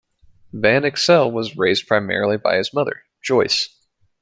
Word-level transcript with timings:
Van 0.51 0.81
Exel 0.81 1.31
was 1.31 1.55
raised 1.59 1.85
primarily 1.87 2.35
by 2.35 2.57
his 2.57 2.73
mother, 2.73 3.03
Joyce. 3.21 3.69